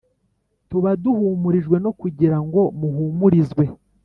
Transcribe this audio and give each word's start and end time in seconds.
Tuba 0.69 0.91
duhumurijwe 1.03 1.75
no 1.85 1.91
kugira 1.99 2.37
ngo 2.45 2.61
muhumurizwe 2.79 3.63